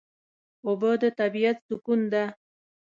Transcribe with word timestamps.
اوبه 0.65 0.91
د 1.01 1.03
طبیعت 1.19 1.57
سکون 1.67 2.01
ده. 2.13 2.25